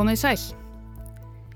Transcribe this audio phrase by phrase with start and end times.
[0.00, 0.42] Komið í sæl.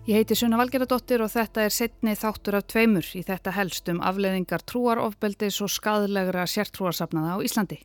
[0.04, 4.02] Ég heiti Sunna Valgeradóttir og þetta er setni þáttur af tveimur í þetta helst um
[4.04, 7.78] afleðingar trúarofbeldis og skadlegra sértrúarsafnaða á Íslandi.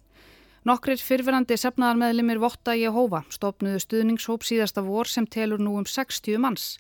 [0.68, 6.76] Nokkrir fyrfirandi sefnaðarmeðlimir Votta Jehova stopnuðu stuðningshóp síðasta vor sem telur nú um 60 manns.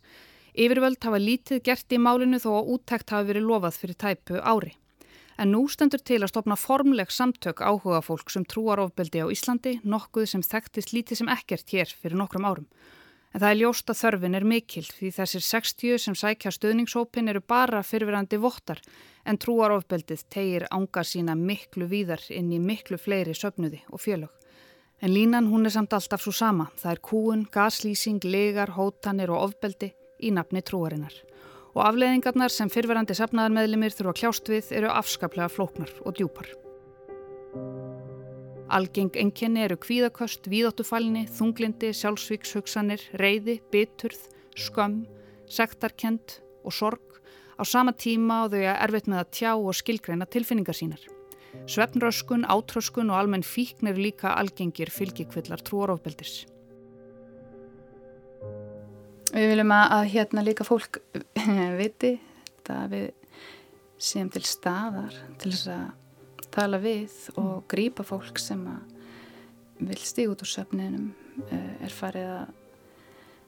[0.51, 4.75] Yfirvöld hafa lítið gert í málinu þó að úttækt hafi verið lofað fyrir tæpu ári.
[5.39, 10.33] En nú stendur til að stopna formleg samtök áhuga fólk sem trúarofbeldi á Íslandi, nokkuð
[10.35, 12.73] sem þekktist lítið sem ekkert hér fyrir nokkrum árum.
[13.29, 17.41] En það er ljóst að þörfin er mikil því þessir 60 sem sækja stöðningshópin eru
[17.45, 18.81] bara fyrfirandi vottar
[19.29, 24.31] en trúarofbeldið tegir ánga sína miklu víðar inn í miklu fleiri söpnuði og fjölög.
[25.01, 26.67] En línan hún er samt alltaf svo sama.
[26.75, 31.13] Það er kúun, gaslýsing, legar, hótanir og ofbeldi í nafni trúarinnar.
[31.77, 36.49] Og afleðingarnar sem fyrfirandi sefnaðarmeðlimir þurfa kljást við eru afskaplega flóknar og djúpar.
[38.69, 45.07] Algeng enginni eru kvíðaköst, víðáttufælni, þunglindi, sjálfsvíkshugsanir, reyði, biturð, skömm,
[45.49, 47.17] sektarkend og sorg
[47.57, 51.01] á sama tíma og þau er erfitt með að tjá og skilgreina tilfinningar sínar.
[51.65, 56.43] Svefnröskun, átröskun og almenn fíkn eru líka algengir fylgjikvillar trúarofbeldis.
[59.33, 61.01] Við viljum að hérna líka fólk
[61.81, 62.19] viti
[62.69, 63.07] að við
[63.97, 65.87] séum til staðar til þess að
[66.53, 68.63] tala við og grýpa fólk sem
[69.79, 71.11] vil stíg út úr söfninum
[71.49, 72.55] eh, er farið að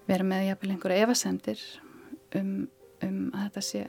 [0.09, 1.63] vera með jafnvel einhverja evasendir
[2.37, 2.53] um,
[3.03, 3.87] um að þetta sé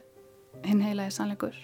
[0.67, 1.61] hinn heilaði sannleikur.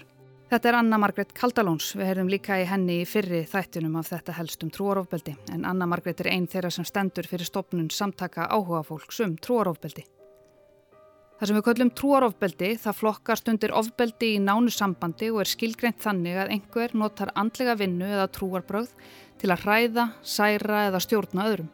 [0.48, 1.90] Þetta er Anna Margret Kaldalóns.
[1.92, 6.22] Við heyrðum líka í henni í fyrri þættunum af þetta helstum trúarofbeldi en Anna Margret
[6.24, 10.06] er einn þeirra sem stendur fyrir stopnun samtaka áhuga fólks um trúarofbeldi.
[11.38, 16.00] Það sem við köllum trúarofbeldi það flokkast undir ofbeldi í nánu sambandi og er skilgreint
[16.02, 18.88] þannig að einhver notar andlega vinnu eða trúarbröð
[19.38, 21.68] til að hræða, særa eða stjórna öðrum.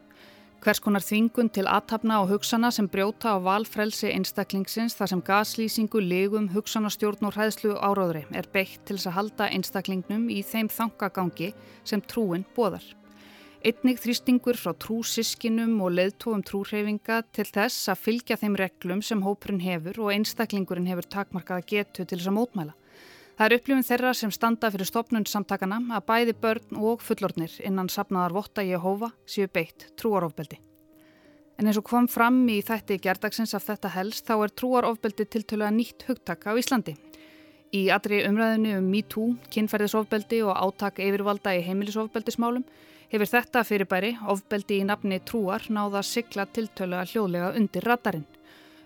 [0.64, 6.00] Hvers konar þvingun til aðtapna og hugsana sem brjóta á valfrelsi einstaklingsins þar sem gaslýsingu,
[6.12, 11.54] ligum, hugsanastjórn og hræðslu áráðri er beitt til þess að halda einstaklingnum í þeim þangagangi
[11.88, 12.84] sem trúin bóðar.
[13.64, 19.62] Einnig þrýstingur frá trúsiskinum og leðtóum trúrhefinga til þess að fylgja þeim reglum sem hópurinn
[19.64, 22.74] hefur og einstaklingurinn hefur takmarkaða getu til þess að mótmæla.
[23.38, 27.88] Það er upplifin þeirra sem standa fyrir stopnund samtakana að bæði börn og fullornir innan
[27.88, 30.60] sapnaðar votta Jehova séu beitt trúarofbeldi.
[31.56, 35.64] En eins og kom fram í þætti gerdagsins af þetta helst þá er trúarofbeldi tiltölu
[35.64, 36.98] að nýtt hugtak á Íslandi.
[37.74, 42.62] Í aðri umræðinu um MeToo, kynferðisofbeldi og átak yfirvalda í heimilisofbeldismálum
[43.10, 48.28] hefur þetta fyrirbæri, ofbeldi í nafni trúar, náða sigla tiltölu að hljóðlega undir radarinn.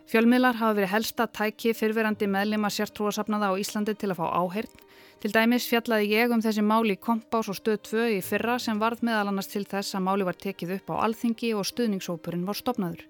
[0.09, 4.81] Fjölmiðlar hafa verið helsta tæki fyrverandi meðlema sértrúasafnaða á Íslandi til að fá áheyrn.
[5.20, 8.81] Til dæmis fjallaði ég um þessi máli í kompás og stöð 2 í fyrra sem
[8.81, 12.56] varð meðal annars til þess að máli var tekið upp á alþingi og stuðningsópurinn var
[12.56, 13.05] stopnaður.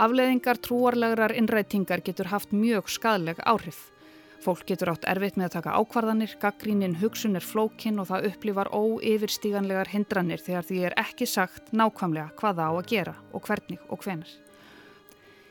[0.00, 3.90] Afleðingar trúarlegrar innrætingar getur haft mjög skadleg áhrif.
[4.40, 8.70] Fólk getur átt erfitt með að taka ákvarðanir, gaggrínin hugsun er flókin og það upplifar
[8.72, 14.00] óyfirstíganlegar hindranir þegar því er ekki sagt nákvæmlega hvaða á að gera og hvernig og
[14.00, 14.30] hvenar.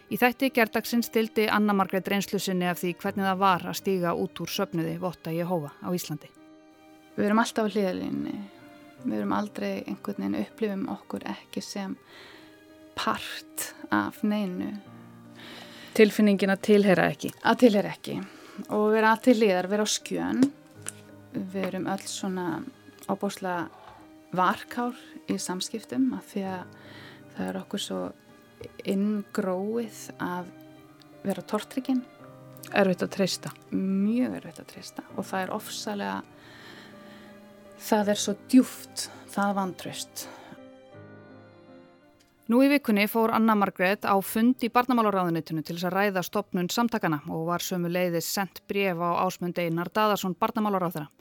[0.09, 4.41] Í þætti gerdagsins stildi Anna Margreit reynslusinni af því hvernig það var að stíga út
[4.41, 6.31] úr söpnuði Votta Jehova á Íslandi.
[7.13, 8.35] Við erum alltaf á hlýðalinni,
[9.03, 11.93] við erum aldrei einhvern veginn upplifum okkur ekki sem
[12.97, 14.73] part af neinu.
[15.93, 17.35] Tilfinningin að tilhera ekki?
[17.45, 18.17] Að tilhera ekki
[18.67, 20.43] og vera til liðar, vera á skjön.
[21.33, 22.47] Við erum öll svona
[23.09, 23.69] ábúslega
[24.35, 24.97] varkár
[25.29, 26.63] í samskiptum af því að
[27.35, 27.99] það er okkur svo
[28.83, 30.49] inngróið að
[31.23, 32.03] vera tortrykinn
[32.69, 33.51] Erfitt að treysta.
[33.73, 36.17] Mjög erfitt að treysta og það er ofsalega
[37.81, 40.25] það er svo djúft það vantraust
[42.49, 46.69] Nú í vikunni fór Anna Margret á fund í barnamálaráðunitinu til þess að ræða stopnun
[46.73, 51.11] samtakana og var sömu leiðis sendt bref á ásmund Einar Daðarsson barnamálaráðara.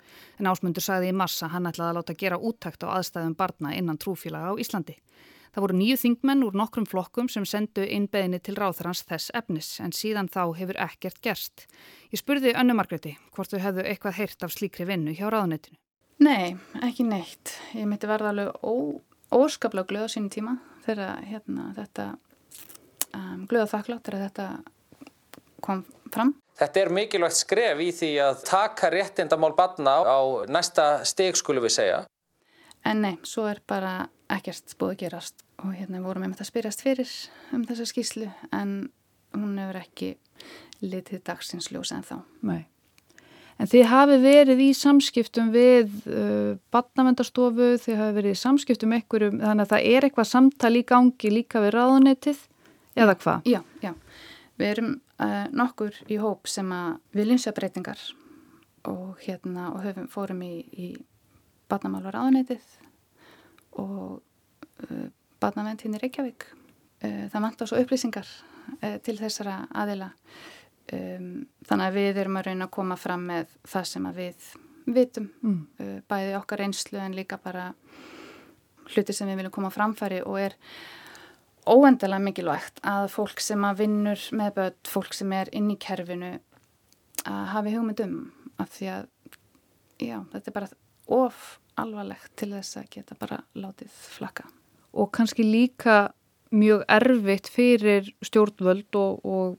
[0.40, 4.00] En ásmundur sagði í massa hann ætlaði að láta gera úttækt á aðstæðum barna innan
[4.00, 4.94] trúfélaga á Íslandi.
[5.52, 9.92] Það voru nýju þingmenn úr nokkrum flokkum sem sendu innbeðinni til ráðarans þess efnis en
[9.92, 11.66] síðan þá hefur ekkert gerst.
[12.08, 15.76] Ég spurði Önnu Margreti hvort þau hefðu eitthvað heyrt af slíkri vinnu hjá ráðunitinu.
[16.24, 17.52] Nei, ekki neitt.
[17.76, 18.64] Ég myndi verða alveg
[19.28, 20.56] óskaplega glöð á sínum tíma
[20.88, 22.08] þegar hérna, þetta
[23.14, 24.48] um, glöða þakklátt þegar þetta
[25.64, 25.82] kom
[26.12, 26.34] fram.
[26.58, 30.20] Þetta er mikilvægt skref í því að taka réttindamál batna á
[30.50, 31.98] næsta steg skulum við segja.
[32.86, 36.50] En nei, svo er bara ekkert búið að gerast og hérna vorum við með það
[36.50, 37.12] spyrjast fyrir
[37.54, 38.74] um þessa skýslu en
[39.34, 40.10] hún hefur ekki
[40.82, 42.18] litið dagsins ljós en þá.
[42.46, 42.66] Nei.
[43.58, 49.40] En þið hafi verið í samskiptum við uh, badnavendastofu, þið hafi verið í samskiptum einhverjum,
[49.42, 52.44] þannig að það er eitthvað samtal í gangi líka við ráðunetið
[52.98, 53.50] eða hvað?
[53.50, 53.92] Já, já.
[54.58, 58.02] Við erum uh, nokkur í hóp sem að viljum sjá breytingar
[58.88, 60.88] og hérna og höfum, fórum í, í
[61.70, 62.68] badnamálur áðuneytið
[63.82, 64.20] og
[64.86, 65.08] uh,
[65.42, 66.46] badnavend hinn í Reykjavík.
[67.02, 68.30] Uh, það vant á svo upplýsingar
[68.78, 70.12] uh, til þessara aðila.
[70.88, 71.32] Um,
[71.68, 74.46] þannig að við erum að reyna að koma fram með það sem við
[74.88, 75.58] vitum, mm.
[75.84, 77.66] uh, bæði okkar einslu en líka bara
[78.88, 80.56] hluti sem við viljum koma framfæri og er
[81.68, 86.38] óendalega mikilvægt að fólk sem að vinnur með börn, fólk sem er inn í kerfinu
[87.28, 88.14] að hafi hugmyndum
[88.56, 89.08] af því að
[90.00, 90.70] já, þetta er bara
[91.18, 94.48] of alvarlegt til þess að geta bara látið flakka.
[94.96, 96.14] Og kannski líka
[96.54, 99.58] mjög erfitt fyrir stjórnvöld og, og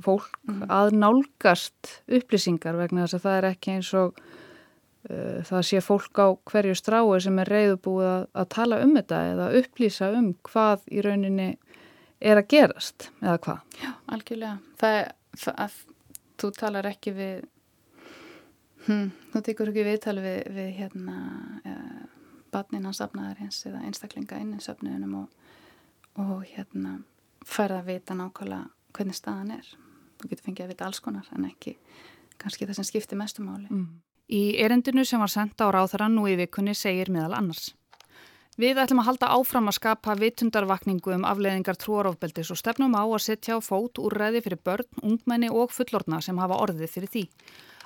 [0.00, 0.62] fagfólk mm.
[0.72, 6.22] að nálgast upplýsingar vegna þess að það er ekki eins og uh, það sé fólk
[6.22, 10.86] á hverju strái sem er reyðubúið að, að tala um þetta eða upplýsa um hvað
[10.90, 11.50] í rauninni
[12.20, 13.64] er að gerast eða hvað.
[13.80, 14.58] Já, algjörlega.
[14.80, 15.12] Það er
[15.56, 15.76] að
[16.40, 17.44] þú talar ekki við
[18.86, 21.20] hm, þú tekur ekki viðtali við, við hérna
[21.64, 22.02] uh,
[22.50, 25.38] barnin hans afnaðarins eða einstaklinga inn í söfniðunum og,
[26.20, 26.98] og hérna
[27.46, 29.70] færða að vita nákvæmlega hvernig staðan er.
[30.20, 31.76] Þú getur fengið að vita alls konar en ekki
[32.40, 33.68] kannski það sem skiptir mestumáli.
[33.68, 34.00] Mm.
[34.30, 37.72] Í erendinu sem var senda á ráðarann og í vikunni segir meðal annars.
[38.60, 43.22] Við ætlum að halda áfram að skapa vitundarvakningu um afleiðingar trúarofbeldis og stefnum á að
[43.24, 47.24] setja á fót úrræði fyrir börn, ungmenni og fullorna sem hafa orðið fyrir því.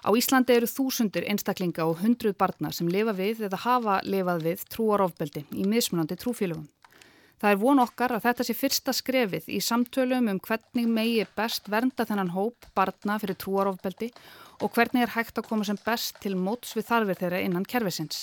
[0.05, 4.65] Á Íslandi eru þúsundur einstaklinga og hundruð barna sem lifa við eða hafa lifað við
[4.75, 6.67] trúarofbeldi í mismunandi trúfélögum.
[7.45, 11.67] Það er von okkar að þetta sé fyrsta skrefið í samtölum um hvernig megi best
[11.69, 14.07] vernda þennan hóp barna fyrir trúarofbeldi
[14.65, 18.23] og hvernig er hægt að koma sem best til móts við þarfir þeirra innan kervisins.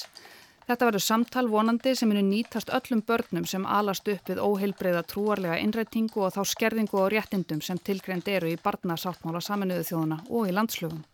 [0.66, 5.60] Þetta verður samtal vonandi sem munu nýtast öllum börnum sem alast upp við óheilbreyða trúarlega
[5.62, 10.58] innrætingu og þá skerðingu og réttindum sem tilgreynd eru í barnasáttmála saminuðu þjóðuna og í
[10.58, 11.06] landslögum.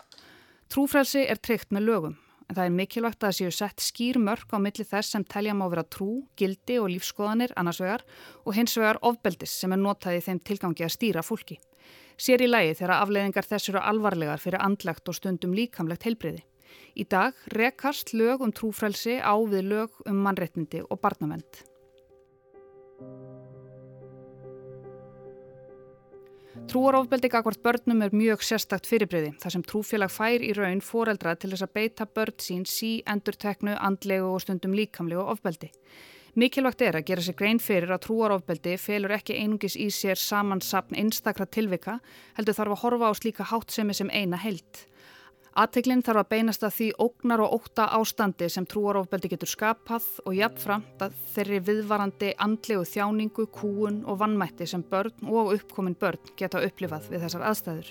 [0.71, 2.15] Trúfrelsi er tryggt með lögum
[2.47, 5.53] en það er mikilvægt að það séu sett skýr mörg á milli þess sem telja
[5.53, 8.05] má vera trú, gildi og lífskoðanir annars vegar
[8.45, 11.59] og hins vegar ofbeldis sem er notaði þeim tilgangi að stýra fólki
[12.17, 16.43] sér í lagi þegar afleiðingar þess eru alvarlegar fyrir andlegt og stundum líkamlegt heilbriði.
[16.97, 21.63] Í dag rekast lög um trúfrælsi á við lög um mannreitnindi og barnavend.
[26.65, 31.51] Trúarofbeldi gagvart börnum er mjög sérstakt fyrirbriði þar sem trúfélag fær í raun foreldra til
[31.53, 35.69] þess að beita börn sín sí endur teknu, andlegu og stundum líkamlegu ofbeldi.
[36.37, 40.97] Mikilvægt er að gera sér grein fyrir að trúarofbeldi felur ekki einungis í sér samansapn
[40.97, 41.99] einstakra tilvika,
[42.37, 44.85] heldur þarf að horfa á slíka hátsemi sem eina held.
[45.57, 50.35] Aðteglinn þarf að beinast að því ógnar og óta ástandi sem trúarofbeldi getur skapað og
[50.37, 56.61] jafnframt að þeirri viðvarandi andlegu þjáningu, kúun og vannmætti sem börn og uppkomin börn geta
[56.61, 57.89] upplifað við þessar aðstæður.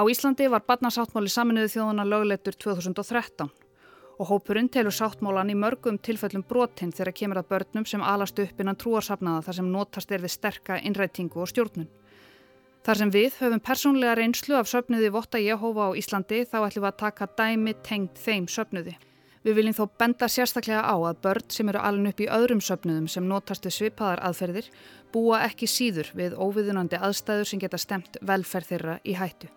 [0.00, 3.52] Á Íslandi var barnasáttmáli saminuðu þjóðuna lögleitur 2013
[4.14, 8.64] og hópurinn telur sáttmólan í mörgum tilfellum brotinn þegar kemur að börnum sem alast upp
[8.64, 11.90] innan trúarsafnaða þar sem notast er við sterka innrætingu og stjórnun.
[12.84, 16.90] Þar sem við höfum persónlega reynslu af söpnuði Votta Jehova á Íslandi þá ætlum við
[16.90, 18.92] að taka dæmi tengt þeim söpnuði.
[19.44, 23.08] Við viljum þó benda sérstaklega á að börn sem eru alveg upp í öðrum söpnuðum
[23.08, 24.68] sem notast við svipaðar aðferðir
[25.16, 29.48] búa ekki síður við óviðunandi aðstæður sem geta stemt velferð þeirra í hættu.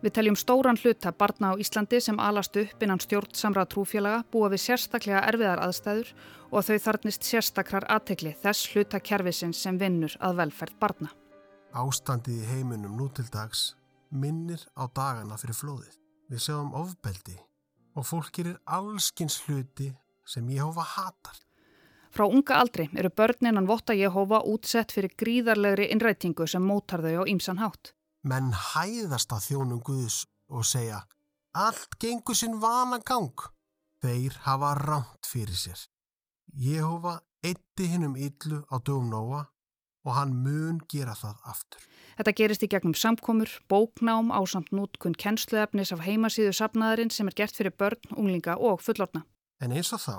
[0.00, 4.64] Við teljum stóran hluta barna á Íslandi sem alast upp innan stjórnsamra trúfélaga búa við
[4.64, 6.14] sérstaklega erfiðar aðstæður
[6.50, 11.18] og þau þarnist sérstakrar aðtegli þess hluta kervisins sem vinnur að velferð barna.
[11.72, 13.72] Ástandið í heiminum nú til dags
[14.12, 15.94] minnir á dagana fyrir flóðið.
[16.28, 17.38] Við sjáum ofbeldi
[17.96, 19.88] og fólk gerir allskins hluti
[20.28, 21.38] sem Jehova hatar.
[22.12, 27.30] Frá unga aldri eru börninan votta Jehova útsett fyrir gríðarlegri innrætingu sem mótar þau á
[27.32, 27.94] ímsan hátt.
[28.22, 31.00] Menn hæðast að þjónum Guðs og segja
[31.56, 33.48] allt gengur sinn vana gang.
[34.04, 35.80] Þeir hafa rámt fyrir sér.
[36.52, 39.46] Jehova eitti hinnum yllu á dögum Nóa
[40.04, 41.84] og hann mun gera það aftur.
[42.18, 47.36] Þetta gerist í gegnum samkomur, bóknám á samt nútkunn kennsluefnis af heimasíðu sapnaðarinn sem er
[47.38, 49.24] gert fyrir börn, unglinga og fullorna.
[49.62, 50.16] En eins og þá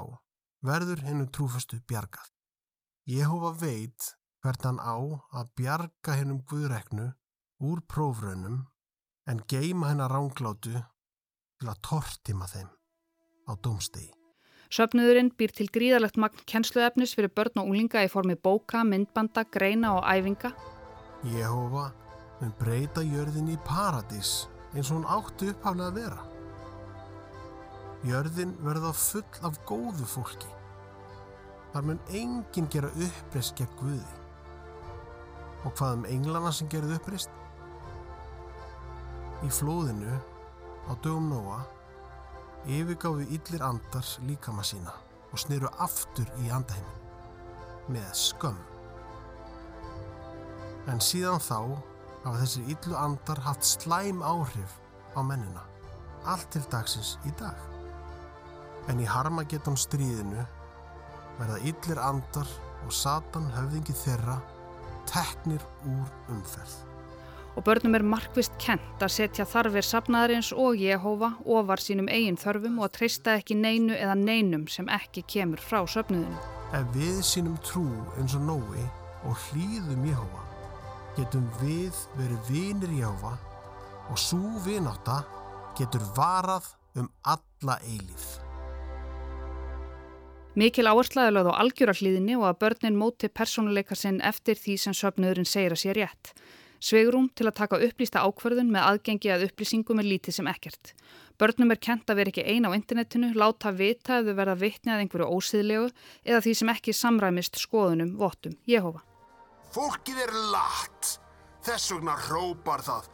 [0.63, 2.31] verður hennu trúfastu bjargað.
[3.05, 4.13] Jehova veit
[4.43, 4.95] hvert hann á
[5.35, 7.11] að bjarga hennum Guðreknu
[7.63, 8.63] úr prófraunum
[9.27, 10.73] en geima hennar ránglátu
[11.59, 12.71] til að tortima þeim
[13.47, 14.22] á domstegi.
[14.73, 19.91] Söpnuðurinn býr til gríðalegt magn kennsluefnis fyrir börn og unglinga í formi bóka, myndbanda, greina
[19.99, 20.49] og æfinga.
[21.29, 21.91] Jehova
[22.39, 26.23] mun breyta jörðin í paradís eins og hún áttu upphaflega að vera.
[28.09, 30.49] Jörðin verða full af góðu fólki.
[31.75, 34.17] Þar mun enginn gera uppreist gegn Guði.
[35.67, 37.29] Og hvað um englana sem gerði upprist?
[39.45, 40.17] Í flóðinu
[40.89, 41.61] á dögum Nóa
[42.67, 44.93] yfirgáfi yllir andar líkama sína
[45.31, 48.59] og sniru aftur í andaheimin með skömm.
[50.87, 51.57] En síðan þá
[52.23, 54.77] hafa þessir yllu andar haft slæm áhrif
[55.15, 55.63] á mennina,
[56.25, 57.57] allt til dagsins í dag.
[58.87, 60.43] En í Harmageddon stríðinu
[61.39, 62.49] verða yllir andar
[62.83, 64.39] og Satan höfðingi þeirra
[65.09, 66.92] teknir úr umferð.
[67.53, 72.79] Og börnum er markvist kent að setja þarfir sapnaðarins og Jehova ofar sínum eigin þörfum
[72.81, 76.39] og að treysta ekki neinu eða neinum sem ekki kemur frá söpnuðinu.
[76.73, 77.85] Ef við sínum trú
[78.17, 78.87] eins og Nói
[79.29, 80.41] og hlýðum Jehova,
[81.19, 83.35] getum við verið vinir Jehova
[84.09, 85.21] og svo vináta
[85.77, 88.25] getur varað um alla eilíð.
[90.53, 95.49] Mikil áherslaði lögð á algjörarhlýðinni og að börnin móti persónuleika sinn eftir því sem söpnuðurinn
[95.49, 96.33] segir að sé rétt.
[96.83, 100.89] Sveigrum til að taka upplýsta ákverðun með aðgengi að upplýsingum er lítið sem ekkert.
[101.39, 104.91] Börnum er kent að vera ekki eina á internetinu, láta vita ef þau verða vittni
[104.91, 105.87] að einhverju ósýðlegu
[106.27, 108.99] eða því sem ekki samræmist skoðunum vottum Jehova.
[109.71, 111.15] Fólkið er latt.
[111.63, 113.09] Þess vegna hrópar það.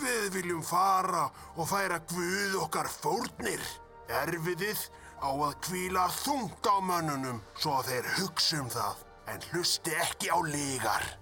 [0.00, 1.28] Við viljum fara
[1.60, 3.60] og færa Guð okkar fórnir.
[4.24, 4.86] Erfiðið
[5.20, 10.32] á að kvíla þungt á mönnunum svo að þeir hugsa um það en hlusti ekki
[10.32, 11.19] á lígar.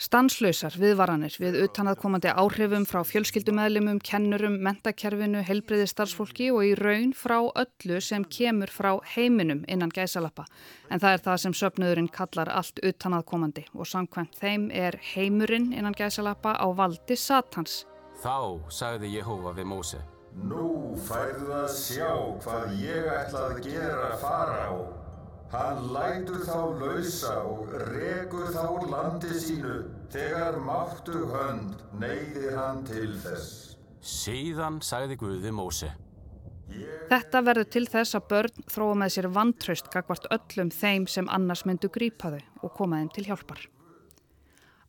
[0.00, 7.36] Stanslausar viðvaranir við utanaðkomandi áhrifum frá fjölskyldumæðlimum, kennurum, mentakerfinu, helbriði starfsfólki og í raun frá
[7.44, 10.46] öllu sem kemur frá heiminum innan gæsalappa.
[10.88, 15.98] En það er það sem söpnuðurinn kallar allt utanaðkomandi og samkvæmt þeim er heimurinn innan
[15.98, 17.82] gæsalappa á valdi satans.
[18.24, 20.00] Þá sagði Jehova við Móse.
[20.48, 22.08] Nú færðu að sjá
[22.40, 24.99] hvað ég ætla að gera fara á.
[25.50, 29.80] Hann lætur þá lausa og rekur þá landi sínu
[30.12, 33.74] þegar máttu hönd neyðir hann til þess.
[33.98, 35.90] Síðan sagði Guði Móse.
[37.10, 41.64] Þetta verður til þess að börn þróa með sér vantraust gagvart öllum þeim sem annars
[41.66, 43.66] myndu grípa þau og koma þeim til hjálpar.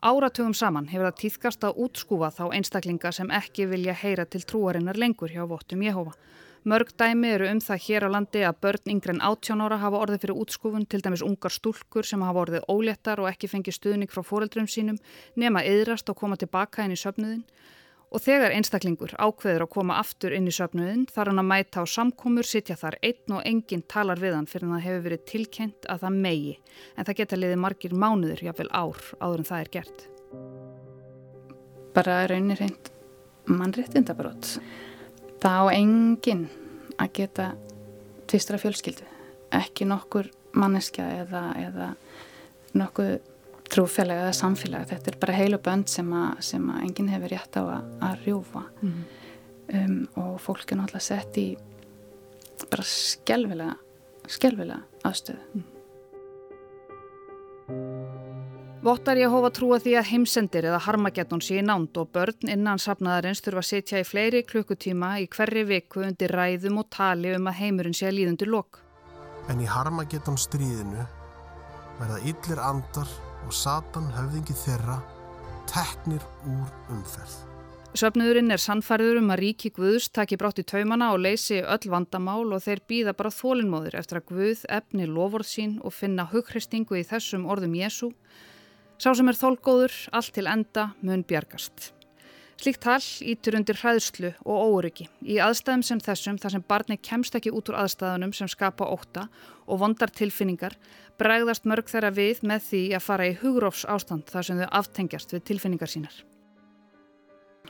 [0.02, 4.98] Áratugum saman hefur það týðkast að útskúfa þá einstaklinga sem ekki vilja heyra til trúarinnar
[4.98, 6.14] lengur hjá vottum Jehova.
[6.62, 9.98] Mörg dæmi eru um það hér á landi að börn yngre en 18 ára hafa
[9.98, 14.12] orðið fyrir útskúfun, til dæmis ungar stúlkur sem hafa orðið óléttar og ekki fengið stuðning
[14.14, 15.00] frá fóreldrum sínum,
[15.34, 17.42] nema yðrast og koma tilbaka inn í söpnuðin.
[18.14, 21.86] Og þegar einstaklingur ákveður að koma aftur inn í söpnuðin þarf hann að mæta á
[21.90, 25.90] samkomur, sitja þar einn og enginn talar við hann fyrir hann það hefur verið tilkent
[25.90, 26.56] að það megi.
[26.94, 30.08] En það geta liðið margir mánuður, jáfnvel ár, áður en það er gert.
[31.98, 32.94] Bara raunir hreint
[33.50, 34.60] mannréttindabrót.
[35.42, 36.46] Það á enginn
[37.02, 37.48] að geta
[38.30, 39.08] tvistra fjölskyldu.
[39.58, 41.88] Ekki nokkur manneskja eða, eða
[42.78, 43.18] nokkuð
[43.72, 44.88] trúfélag eða samfélag.
[44.92, 48.24] Þetta er bara heilu bönd sem, a, sem að enginn hefur rétt á að, að
[48.26, 48.64] rjúfa.
[48.84, 49.04] Mm.
[49.72, 51.48] Um, og fólk er náttúrulega sett í
[52.72, 53.78] bara skelvilega,
[54.30, 55.46] skelvilega aðstöðu.
[55.56, 55.81] Mm.
[58.82, 63.44] Vottar Jehova trúa því að heimsendir eða harmageddon sé í nánd og börn innan safnaðarins
[63.46, 67.60] þurfa að setja í fleiri klukkutíma í hverri viku undir ræðum og tali um að
[67.60, 68.82] heimurinn sé að líðundir lok.
[69.54, 71.06] En í harmageddon stríðinu
[72.00, 73.14] verða yllir andar
[73.46, 74.98] og Satan höfðingi þeirra
[75.70, 77.38] teknir úr umferð.
[77.94, 82.48] Söfnuðurinn er sannfærður um að ríki Guðs taki brátt í taumana og leysi öll vandamál
[82.50, 87.06] og þeir býða bara þólinnmóður eftir að Guð efni lofórð sín og finna hughrystingu í
[87.06, 88.16] þessum orðum Jésu
[89.02, 91.88] Sá sem er þólgóður, allt til enda, mun bjargast.
[92.62, 97.34] Slíkt tal ítur undir hræðslu og óryggi í aðstæðum sem þessum þar sem barni kemst
[97.34, 99.24] ekki út úr aðstæðunum sem skapa óta
[99.66, 100.76] og vondar tilfinningar
[101.18, 105.34] bregðast mörg þeirra við með því að fara í hugrófs ástand þar sem þau aftengjast
[105.34, 106.22] við tilfinningar sínar.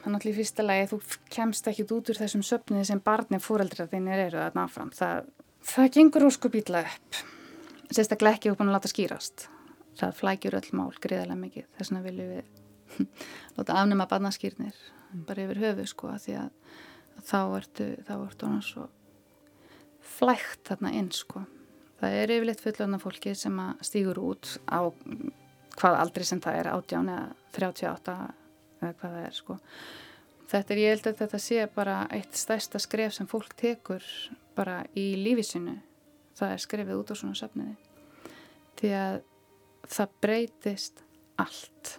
[0.01, 1.01] Þannig að í fyrsta lagi þú
[1.37, 4.91] kemst ekki út úr þessum söpniði sem barni fóreldra þínir eru að náfram.
[4.99, 5.31] Það,
[5.71, 7.23] það gengur óskupítla upp.
[7.87, 9.47] Sérstaklega ekki upp hann að láta skýrast
[9.99, 11.69] það flækjur öll mál greiðarlega mikið.
[11.77, 13.07] Þess vegna viljum við
[13.57, 15.23] láta afnema barnaskýrnir mm.
[15.27, 16.51] bara yfir höfu sko að því að,
[17.17, 18.87] að þá ertu þá ertu hann svo
[20.11, 21.45] flægt þarna inn sko.
[22.01, 24.89] Það er yfirleitt fullöfna fólki sem að stýgur út á
[25.77, 28.15] hvað aldrei sem það er 18 eða 38
[28.81, 29.59] eða hvað það er sko.
[30.51, 34.03] Þetta er ég held að þetta sé bara eitt stærsta skref sem fólk tekur
[34.57, 35.77] bara í lífisinu
[36.37, 37.75] það er skrefið út á svona söfniði
[38.79, 39.19] því að
[39.87, 41.03] það breytist
[41.41, 41.95] allt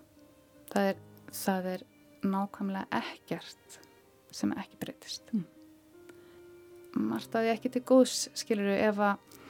[0.73, 1.01] það er,
[1.35, 1.85] það er
[2.23, 3.79] nákvæmlega ekkert
[4.33, 5.45] sem ekki breytist mm.
[7.09, 9.41] margt að því ekki til góðs skiluru ef að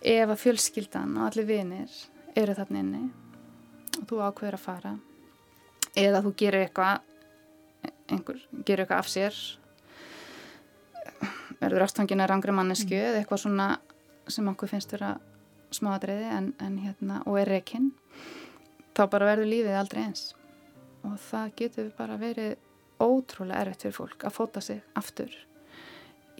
[0.00, 2.00] ef að fjölskyldan og allir vinir
[2.38, 3.04] eru þarna inni
[4.00, 4.92] og þú ákveður að fara
[5.98, 7.06] eða þú gerir eitthvað
[8.10, 9.40] einhver gerir eitthvað af sér
[11.60, 13.04] verður ástfangin að rangri mannesku Mm.
[13.10, 13.68] eða eitthvað svona
[14.28, 15.18] sem okkur finnst vera
[15.74, 17.92] smáadreiði en, en hérna og er rekinn
[18.96, 20.24] þá bara verður lífið aldrei eins
[21.06, 22.56] og það getur bara verið
[23.00, 25.32] ótrúlega erfitt fyrir fólk að fóta sig aftur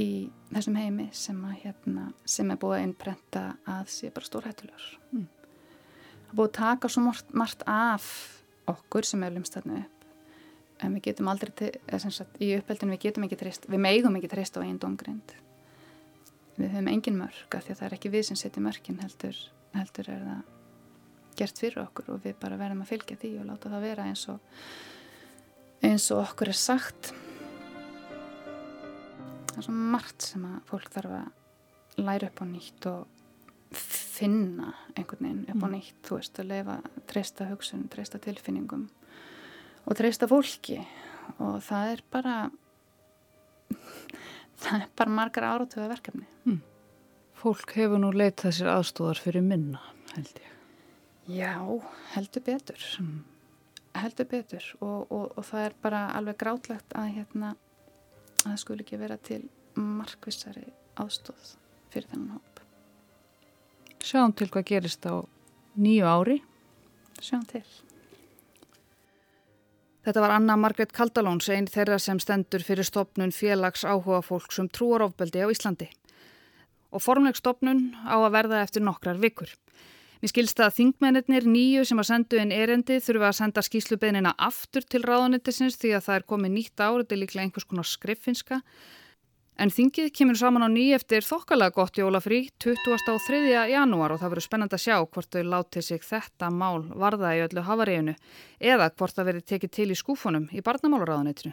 [0.01, 0.11] í
[0.51, 4.87] þessum heimi sem, að, hérna, sem er búið að innprenta að sé bara stórhættulegur.
[5.13, 5.27] Mm.
[6.31, 8.07] Er búið að taka svo margt, margt af
[8.71, 9.97] okkur sem er lumstæðnu upp
[10.81, 11.71] en við getum aldrei, til,
[12.09, 15.35] sagt, í uppeldinu við getum ekki treyst, við megum ekki treyst á einn domgrind.
[16.61, 19.37] Við höfum engin mörg af því að það er ekki við sem setjum mörgin heldur,
[19.73, 20.41] heldur er það
[21.41, 24.25] gert fyrir okkur og við bara verðum að fylgja því og láta það vera eins
[24.29, 24.39] og
[25.89, 27.13] eins og okkur er sagt
[29.51, 33.01] það er svo margt sem að fólk þarf að læra upp á nýtt og
[34.21, 35.75] finna einhvern veginn upp á Mm.
[35.75, 36.77] nýtt þú veist að leifa,
[37.07, 38.89] treysta hugsun treysta tilfinningum
[39.87, 40.81] og treysta fólki
[41.39, 42.35] og það er bara
[44.61, 46.29] það er bara margar áratöða verkefni
[47.41, 49.79] Fólk hefur nú leitað sér aðstóðar fyrir minna,
[50.13, 50.49] held ég.
[51.39, 51.55] Já,
[52.13, 52.83] heldur betur
[53.97, 58.85] heldur betur og, og, og það er bara alveg grátlegt að hérna að það skuli
[58.85, 59.41] ekki vera til
[59.81, 60.67] markvissari
[61.01, 61.55] aðstóð
[61.93, 62.63] fyrir þennan hóp.
[64.01, 65.15] Sjáum til hvað gerist á
[65.81, 66.39] nýju ári.
[67.21, 67.65] Sjáum til.
[70.01, 74.69] Þetta var Anna Margrét Kaldalóns, einn þeirra sem stendur fyrir stopnun félags áhuga fólks um
[74.73, 75.91] trúarofbeldi á Íslandi.
[76.89, 79.53] Og formleg stopnun á að verða eftir nokkrar vikur.
[80.21, 84.85] Mér skilst að þingmennir nýju sem að sendu inn erendi þurfa að senda skýslubeinina aftur
[84.89, 88.63] til ráðanettisins því að það er komið nýtt árið, er líklega einhvers konar skriffinska.
[89.61, 93.41] En þingið kemur saman á nýj eftir þokkalega gott jólafrí 23.
[93.69, 97.43] janúar og það verður spennand að sjá hvort þau láti sig þetta mál varða í
[97.45, 98.15] öllu hafaríðinu
[98.57, 101.53] eða hvort það verður tekið til í skúfunum í barnamálaráðunitinu.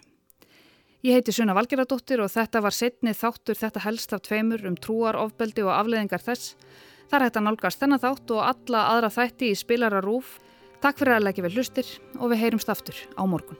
[1.03, 5.19] Ég heiti Sunna Valgeradóttir og þetta var setni þáttur þetta helst af tveimur um trúar,
[5.19, 6.55] ofbeldi og afleðingar þess.
[7.11, 10.37] Það er hægt að nálgast þennan þátt og alla aðra þætti í spilara rúf.
[10.79, 13.59] Takk fyrir að leggja vel hlustir og við heyrumst aftur á morgun.